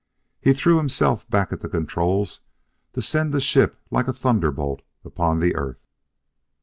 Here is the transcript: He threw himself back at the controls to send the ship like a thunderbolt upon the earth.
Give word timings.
He 0.39 0.53
threw 0.53 0.77
himself 0.77 1.29
back 1.29 1.53
at 1.53 1.59
the 1.61 1.69
controls 1.69 2.39
to 2.93 3.03
send 3.03 3.31
the 3.35 3.39
ship 3.39 3.77
like 3.91 4.07
a 4.07 4.13
thunderbolt 4.13 4.81
upon 5.05 5.39
the 5.39 5.55
earth. 5.55 5.85